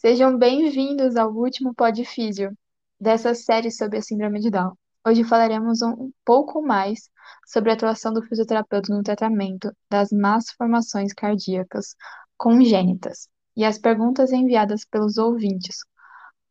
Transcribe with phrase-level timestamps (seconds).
[0.00, 2.56] Sejam bem-vindos ao último Podfísio
[2.98, 4.72] dessa série sobre a Síndrome de Down.
[5.06, 7.10] Hoje falaremos um pouco mais
[7.46, 11.94] sobre a atuação do fisioterapeuta no tratamento das más formações cardíacas
[12.38, 15.80] congênitas e as perguntas enviadas pelos ouvintes.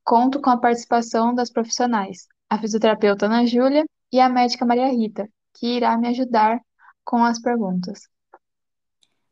[0.03, 5.27] Conto com a participação das profissionais, a fisioterapeuta Ana Júlia e a médica Maria Rita,
[5.55, 6.59] que irá me ajudar
[7.03, 8.01] com as perguntas.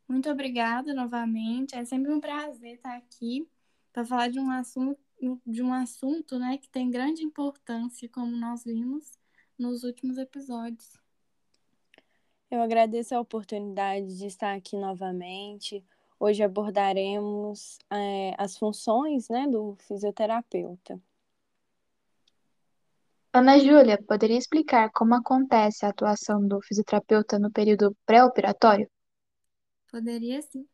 [0.10, 1.76] Muito obrigada novamente.
[1.76, 3.48] É sempre um prazer estar aqui
[3.98, 5.00] para falar de um assunto
[5.44, 9.18] de um assunto, né, que tem grande importância, como nós vimos
[9.58, 10.94] nos últimos episódios.
[12.52, 15.84] Eu agradeço a oportunidade de estar aqui novamente.
[16.20, 21.02] Hoje abordaremos é, as funções né, do fisioterapeuta.
[23.34, 28.88] Ana Júlia, poderia explicar como acontece a atuação do fisioterapeuta no período pré-operatório?
[29.92, 30.68] Poderia sim.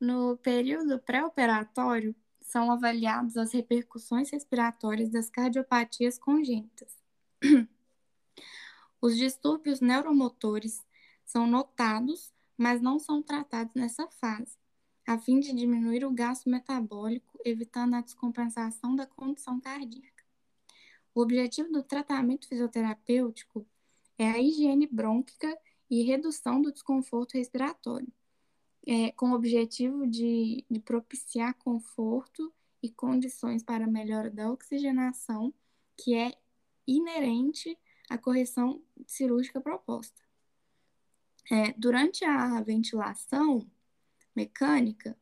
[0.00, 2.14] No período pré-operatório,
[2.52, 6.94] são avaliadas as repercussões respiratórias das cardiopatias congênitas.
[9.00, 10.84] Os distúrbios neuromotores
[11.24, 14.58] são notados, mas não são tratados nessa fase,
[15.06, 20.22] a fim de diminuir o gasto metabólico, evitando a descompensação da condição cardíaca.
[21.14, 23.66] O objetivo do tratamento fisioterapêutico
[24.18, 28.12] é a higiene brônquica e redução do desconforto respiratório
[28.86, 32.52] é, com o objetivo de, de propiciar conforto
[32.82, 35.54] e condições para a melhora da oxigenação,
[35.96, 36.32] que é
[36.86, 37.78] inerente
[38.10, 40.20] à correção cirúrgica proposta.
[41.50, 43.70] É, durante a ventilação
[44.34, 45.16] mecânica,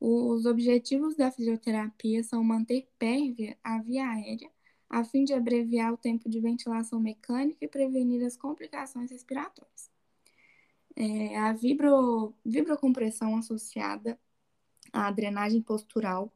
[0.00, 4.50] os objetivos da fisioterapia são manter pérvia a via aérea,
[4.88, 9.97] a fim de abreviar o tempo de ventilação mecânica e prevenir as complicações respiratórias.
[11.00, 14.18] É, a vibro, vibrocompressão associada
[14.92, 16.32] à drenagem postural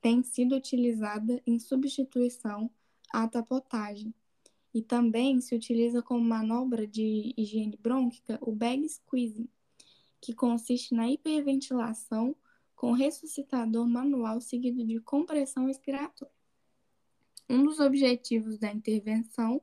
[0.00, 2.68] tem sido utilizada em substituição
[3.12, 4.12] à tapotagem.
[4.74, 9.48] E também se utiliza como manobra de higiene brônquica o bag squeezing,
[10.20, 12.34] que consiste na hiperventilação
[12.74, 16.34] com ressuscitador manual seguido de compressão respiratória.
[17.48, 19.62] Um dos objetivos da intervenção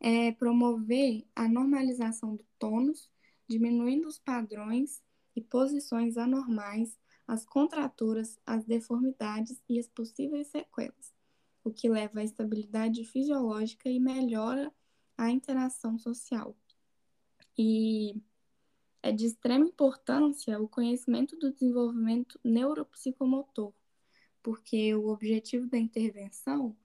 [0.00, 3.11] é promover a normalização do tônus
[3.52, 5.02] diminuindo os padrões
[5.36, 11.14] e posições anormais, as contraturas, as deformidades e as possíveis sequelas,
[11.62, 14.72] o que leva à estabilidade fisiológica e melhora
[15.16, 16.56] a interação social.
[17.56, 18.20] E
[19.02, 23.72] é de extrema importância o conhecimento do desenvolvimento neuropsicomotor,
[24.42, 26.76] porque o objetivo da intervenção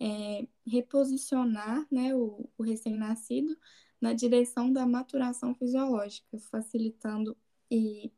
[0.00, 3.56] é reposicionar né, o, o recém-nascido
[4.02, 7.36] na direção da maturação fisiológica, facilitando
[7.70, 8.12] e,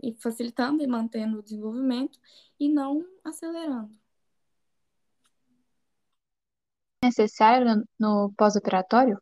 [0.00, 2.20] e facilitando e mantendo o desenvolvimento
[2.58, 3.92] e não acelerando.
[7.04, 9.20] Necessário no pós-operatório?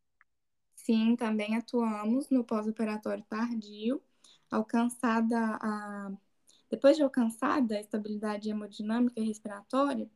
[0.75, 4.03] Sim, também atuamos no pós-operatório tardio,
[4.51, 6.13] alcançada a
[6.71, 10.11] depois de alcançada a estabilidade hemodinâmica e respiratória,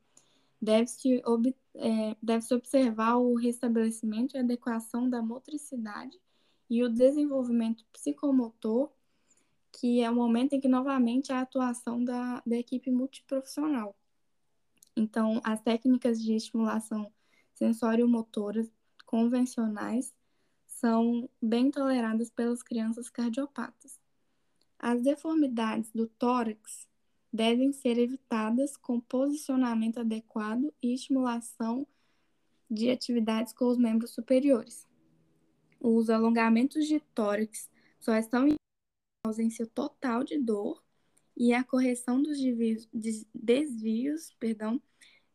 [0.61, 1.23] deve-se
[1.75, 6.21] é, deve observar o restabelecimento e adequação da motricidade
[6.69, 8.91] e o desenvolvimento psicomotor,
[9.73, 13.97] que é o momento em que novamente a atuação da, da equipe multiprofissional.
[14.97, 17.13] Então, as técnicas de estimulação
[17.55, 18.71] sensório-motoras
[19.07, 20.15] convencionais
[20.67, 23.99] são bem toleradas pelas crianças cardiopatas.
[24.79, 26.89] As deformidades do tórax
[27.33, 31.87] devem ser evitadas com posicionamento adequado e estimulação
[32.71, 34.89] de atividades com os membros superiores.
[35.81, 38.55] Os alongamentos de tórax só estão em
[39.25, 40.83] ausência total de dor
[41.37, 42.39] e a correção dos
[43.33, 44.81] desvios, perdão,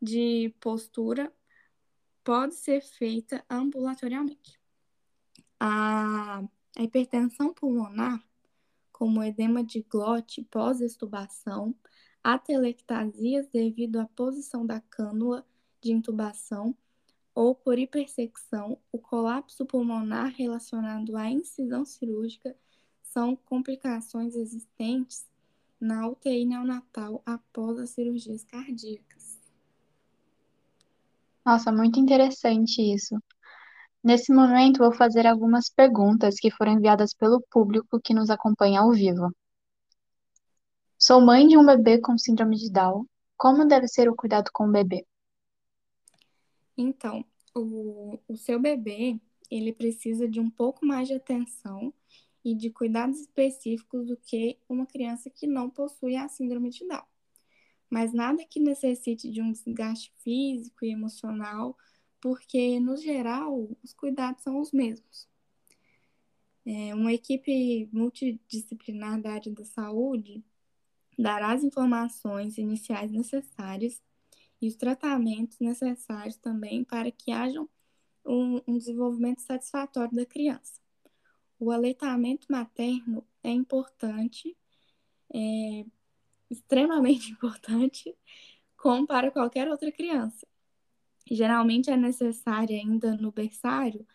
[0.01, 1.33] de postura
[2.23, 4.59] pode ser feita ambulatorialmente.
[5.59, 6.43] A,
[6.75, 8.23] a hipertensão pulmonar
[8.95, 11.75] como edema de glote pós-extubação,
[12.23, 15.45] atelectasias devido à posição da cânula
[15.81, 16.73] de intubação
[17.35, 22.55] ou por hipersecção, o colapso pulmonar relacionado à incisão cirúrgica
[23.03, 25.27] são complicações existentes
[25.77, 29.37] na UTI neonatal após as cirurgias cardíacas.
[31.45, 33.21] Nossa, muito interessante isso.
[34.05, 38.91] Nesse momento, vou fazer algumas perguntas que foram enviadas pelo público que nos acompanha ao
[38.91, 39.31] vivo.
[40.97, 43.07] Sou mãe de um bebê com síndrome de Down.
[43.35, 45.03] Como deve ser o cuidado com o bebê?
[46.77, 47.25] Então,
[47.55, 49.19] o, o seu bebê,
[49.49, 51.91] ele precisa de um pouco mais de atenção
[52.43, 57.03] e de cuidados específicos do que uma criança que não possui a síndrome de Down.
[57.89, 61.75] mas nada que necessite de um desgaste físico e emocional,
[62.25, 65.29] porque, no geral, os cuidados são os mesmos.
[66.65, 70.43] É, uma equipe multidisciplinar da área da saúde
[71.19, 74.01] dará as informações iniciais necessárias
[74.59, 77.61] e os tratamentos necessários também para que haja
[78.25, 80.81] um, um desenvolvimento satisfatório da criança.
[81.59, 84.57] O aleitamento materno é importante,
[85.31, 85.85] é
[86.49, 88.17] extremamente importante,
[88.75, 90.47] como para qualquer outra criança.
[91.29, 94.05] Geralmente é necessária ainda no berçário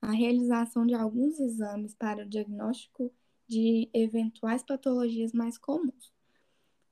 [0.00, 3.12] a realização de alguns exames para o diagnóstico
[3.46, 6.12] de eventuais patologias mais comuns,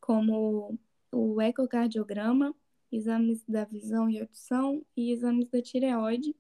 [0.01, 0.79] como
[1.13, 2.55] o ecocardiograma,
[2.91, 6.35] exames da visão e audição e exames da tireoide,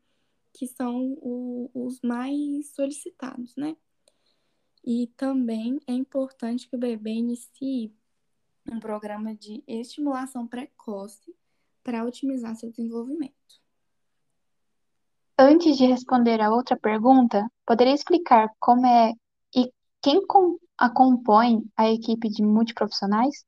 [0.52, 3.76] que são o, os mais solicitados, né?
[4.84, 7.94] E também é importante que o bebê inicie
[8.70, 11.34] um programa de estimulação precoce
[11.82, 13.34] para otimizar seu desenvolvimento.
[15.38, 19.12] Antes de responder a outra pergunta, poderia explicar como é
[19.54, 19.72] e
[20.02, 20.20] quem
[20.76, 23.44] a compõe a equipe de multiprofissionais?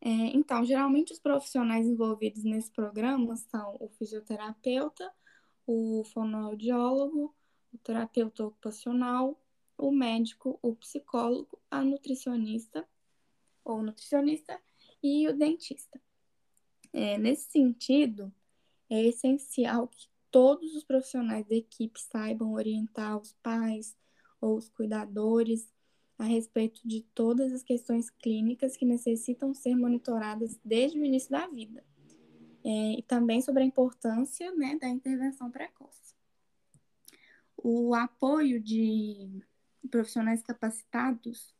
[0.00, 5.10] É, então, geralmente os profissionais envolvidos nesse programa são o fisioterapeuta,
[5.66, 7.34] o fonoaudiólogo,
[7.72, 9.40] o terapeuta ocupacional,
[9.78, 12.86] o médico, o psicólogo, a nutricionista
[13.64, 14.60] ou nutricionista
[15.02, 15.98] e o dentista.
[16.96, 18.32] É, nesse sentido,
[18.88, 23.96] é essencial que todos os profissionais da equipe saibam orientar os pais
[24.40, 25.68] ou os cuidadores
[26.16, 31.48] a respeito de todas as questões clínicas que necessitam ser monitoradas desde o início da
[31.48, 31.84] vida.
[32.64, 36.14] É, e também sobre a importância né, da intervenção precoce.
[37.56, 39.42] O apoio de
[39.90, 41.53] profissionais capacitados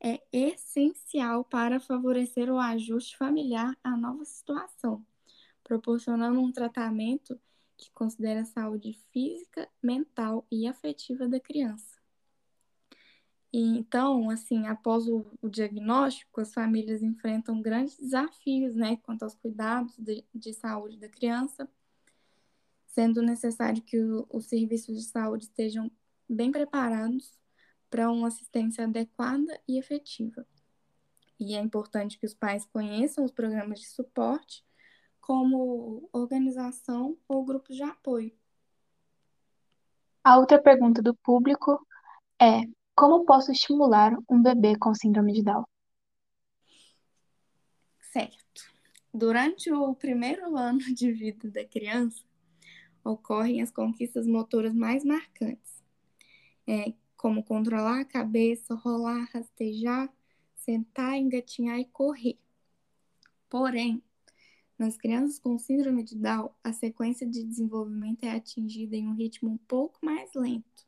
[0.00, 5.04] é essencial para favorecer o ajuste familiar à nova situação,
[5.64, 7.38] proporcionando um tratamento
[7.76, 11.98] que considera a saúde física, mental e afetiva da criança.
[13.52, 19.34] E, então, assim, após o, o, diagnóstico, as famílias enfrentam grandes desafios, né, quanto aos
[19.34, 21.68] cuidados de, de saúde da criança,
[22.86, 23.96] sendo necessário que
[24.28, 25.90] os serviços de saúde estejam
[26.28, 27.37] bem preparados
[27.90, 30.46] para uma assistência adequada e efetiva.
[31.38, 34.64] E é importante que os pais conheçam os programas de suporte,
[35.20, 38.32] como organização ou grupos de apoio.
[40.24, 41.86] A outra pergunta do público
[42.40, 42.62] é:
[42.94, 45.64] como posso estimular um bebê com síndrome de Down?
[48.00, 48.72] Certo.
[49.12, 52.22] Durante o primeiro ano de vida da criança,
[53.04, 55.82] ocorrem as conquistas motoras mais marcantes,
[56.66, 60.08] é, como controlar a cabeça, rolar, rastejar,
[60.54, 62.38] sentar, engatinhar e correr.
[63.50, 64.02] Porém,
[64.78, 69.50] nas crianças com síndrome de Down, a sequência de desenvolvimento é atingida em um ritmo
[69.50, 70.86] um pouco mais lento.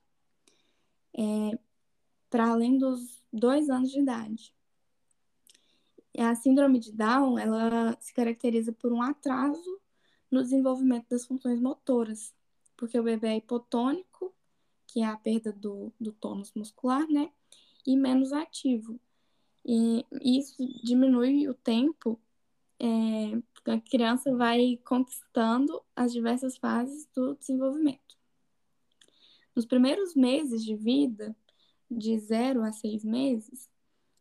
[1.19, 1.59] É,
[2.31, 4.55] para além dos dois anos de idade.
[6.17, 9.81] A síndrome de Down, ela se caracteriza por um atraso
[10.31, 12.33] no desenvolvimento das funções motoras,
[12.77, 14.10] porque o bebê é hipotônico,
[14.93, 17.31] que é a perda do, do tônus muscular, né,
[17.87, 18.99] e menos ativo.
[19.65, 22.19] E isso diminui o tempo
[22.81, 28.17] é, a criança vai conquistando as diversas fases do desenvolvimento.
[29.55, 31.37] Nos primeiros meses de vida,
[31.91, 33.69] de 0 a 6 meses,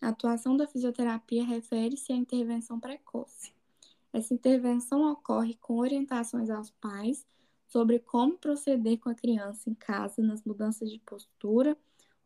[0.02, 3.54] a atuação da fisioterapia refere-se à intervenção precoce.
[4.12, 7.26] Essa intervenção ocorre com orientações aos pais
[7.70, 11.78] sobre como proceder com a criança em casa nas mudanças de postura,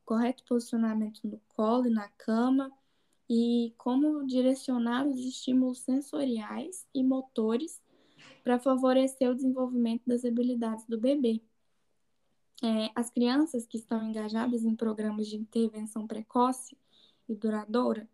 [0.05, 2.71] correto posicionamento no colo e na cama
[3.29, 7.81] e como direcionar os estímulos sensoriais e motores
[8.43, 11.41] para favorecer o desenvolvimento das habilidades do bebê.
[12.63, 16.77] É, as crianças que estão engajadas em programas de intervenção precoce
[17.27, 18.07] e duradoura,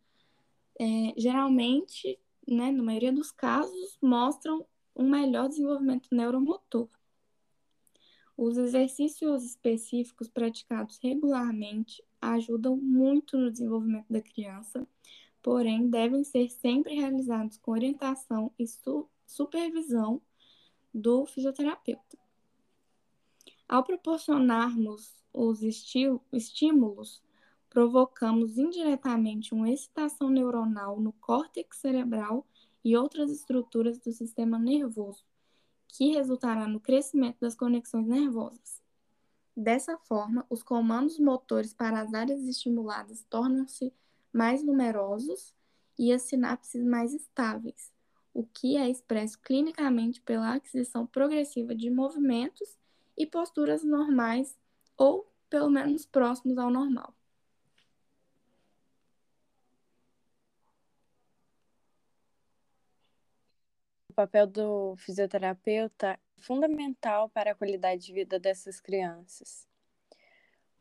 [0.80, 6.90] é, geralmente, né, na maioria dos casos, mostram um melhor desenvolvimento neuromotor.
[8.42, 14.88] Os exercícios específicos praticados regularmente ajudam muito no desenvolvimento da criança,
[15.44, 20.22] porém devem ser sempre realizados com orientação e su supervisão
[20.94, 22.18] do fisioterapeuta.
[23.68, 27.22] Ao proporcionarmos os estímulos,
[27.70, 32.48] provocamos indiretamente uma excitação neuronal no córtex cerebral
[32.86, 35.26] e outras estruturas do sistema nervoso,
[35.90, 38.82] que resultará no crescimento das conexões nervosas.
[39.56, 43.94] Dessa forma, os comandos motores para as áreas estimuladas tornam-se
[44.32, 45.54] mais numerosos
[45.98, 47.92] e as sinapses mais estáveis,
[48.34, 52.78] o que é expresso clinicamente pela aquisição progressiva de movimentos
[53.18, 54.58] e posturas normais
[54.96, 57.14] ou pelo menos próximos ao normal.
[64.20, 69.66] Papel do fisioterapeuta é fundamental para a qualidade de vida dessas crianças.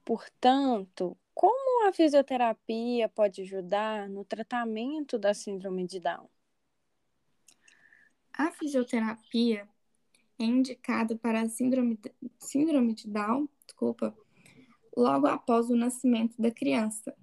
[0.05, 6.29] Portanto, como a fisioterapia pode ajudar no tratamento da síndrome de Down?
[8.33, 9.69] A fisioterapia
[10.37, 11.97] é indicada para a síndrome,
[12.41, 14.19] síndrome de Down, desculpa,
[14.97, 17.17] logo após o nascimento da criança,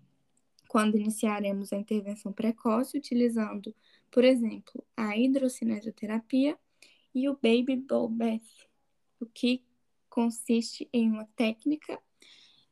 [0.67, 3.73] quando iniciaremos a intervenção precoce utilizando,
[4.11, 6.57] por exemplo, a hidrocinesioterapia
[7.13, 8.67] e o Baby Ball Bath,
[9.19, 9.63] o que
[10.09, 11.99] consiste em uma técnica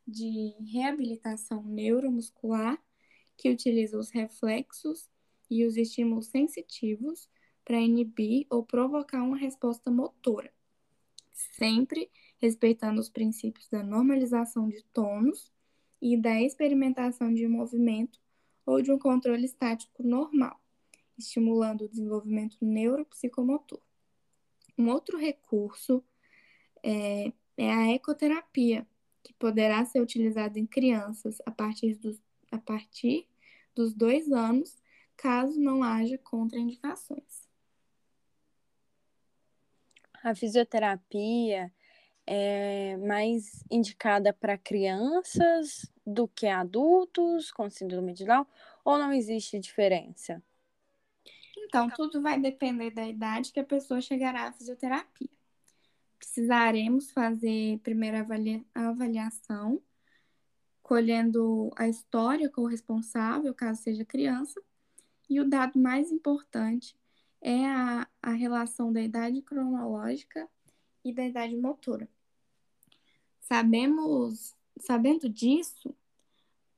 [0.06, 2.78] de reabilitação neuromuscular
[3.36, 5.08] que utiliza os reflexos
[5.50, 7.28] e os estímulos sensitivos
[7.64, 10.52] para inibir ou provocar uma resposta motora,
[11.32, 15.53] sempre respeitando os princípios da normalização de tônus
[16.00, 18.20] e da experimentação de um movimento
[18.66, 20.60] ou de um controle estático normal,
[21.18, 23.80] estimulando o desenvolvimento neuropsicomotor.
[24.76, 26.02] Um outro recurso
[26.82, 28.86] é, é a ecoterapia,
[29.22, 32.20] que poderá ser utilizada em crianças a partir dos,
[32.50, 33.26] a partir
[33.74, 34.76] dos dois anos,
[35.16, 37.48] caso não haja contraindicações.
[40.22, 41.72] A fisioterapia
[42.26, 48.46] é mais indicada para crianças do que adultos com síndrome de Down
[48.84, 50.42] ou não existe diferença?
[51.56, 55.28] Então, tudo vai depender da idade que a pessoa chegará à fisioterapia.
[56.18, 59.80] Precisaremos fazer primeiro avalia a avaliação,
[60.82, 64.60] colhendo a história corresponsável, caso seja criança,
[65.28, 66.96] e o dado mais importante
[67.40, 70.48] é a, a relação da idade cronológica
[71.04, 72.08] e da idade motora.
[73.44, 75.94] Sabemos, sabendo disso,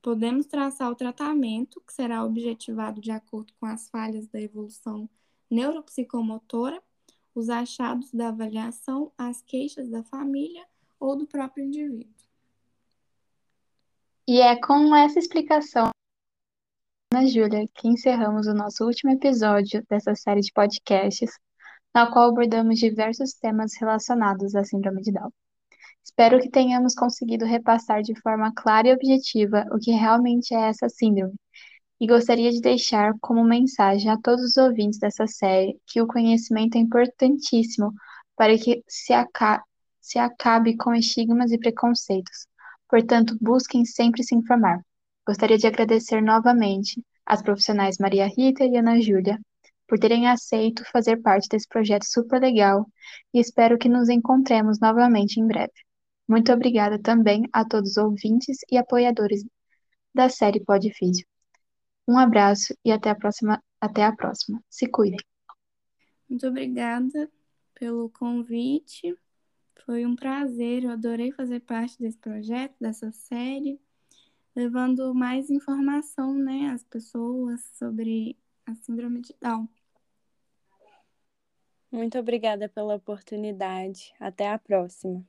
[0.01, 5.09] podemos traçar o tratamento que será objetivado de acordo com as falhas da evolução
[5.49, 6.83] neuropsicomotora,
[7.33, 10.65] os achados da avaliação, as queixas da família
[10.99, 12.13] ou do próprio indivíduo.
[14.27, 15.89] E é com essa explicação
[17.13, 21.31] Ana Júlia, que encerramos o nosso último episódio dessa série de podcasts,
[21.95, 25.31] na qual abordamos diversos temas relacionados à Síndrome de Down.
[26.07, 30.87] Espero que tenhamos conseguido repassar de forma clara e objetiva o que realmente é essa
[30.87, 31.35] síndrome,
[31.99, 36.77] e gostaria de deixar como mensagem a todos os ouvintes dessa série que o conhecimento
[36.77, 37.93] é importantíssimo
[38.37, 39.61] para que se, aca
[39.99, 42.47] se acabe com estigmas e preconceitos.
[42.89, 44.79] Portanto, busquem sempre se informar.
[45.27, 49.37] Gostaria de agradecer novamente às profissionais Maria Rita e Ana Júlia
[49.85, 52.87] por terem aceito fazer parte desse projeto super legal
[53.33, 55.86] e espero que nos encontremos novamente em breve.
[56.27, 59.45] Muito obrigada também a todos os ouvintes e apoiadores
[60.13, 61.25] da série Podfísio.
[62.07, 63.63] Um abraço e até a próxima.
[63.79, 64.61] Até a próxima.
[64.69, 65.19] Se cuidem.
[66.27, 67.29] Muito obrigada
[67.75, 69.15] pelo convite.
[69.85, 73.79] Foi um prazer, eu adorei fazer parte desse projeto, dessa série
[74.57, 79.69] levando mais informação, né, às pessoas sobre a síndrome de Down.
[81.91, 84.11] Muito obrigada pela oportunidade.
[84.19, 85.23] Até a próxima.